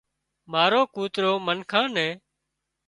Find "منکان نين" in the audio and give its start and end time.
1.45-2.13